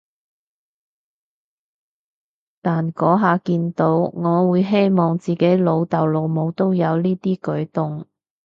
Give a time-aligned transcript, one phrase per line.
[2.63, 8.07] 但嗰下見到，我會希望自己老豆老母都有呢啲舉動